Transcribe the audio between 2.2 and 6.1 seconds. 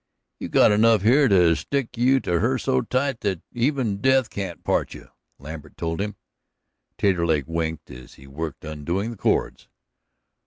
to her so tight that even death can't part you," Lambert told